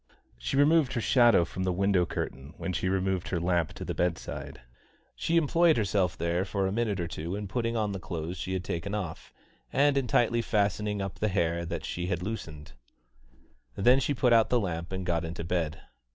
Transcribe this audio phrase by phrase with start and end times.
[0.39, 3.93] She removed her shadow from the window curtain when she removed her lamp to the
[3.93, 4.59] bedside.
[5.15, 8.53] She employed herself there for a minute or two in putting on the clothes she
[8.53, 9.31] had taken off,
[9.71, 12.71] and in tightly fastening up the hair that she had loosened;
[13.75, 15.79] then she put out the lamp and got into bed.